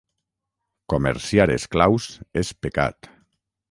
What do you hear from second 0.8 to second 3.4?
Comerciar esclaus és pecat.